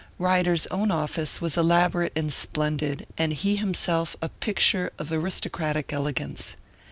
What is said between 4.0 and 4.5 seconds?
a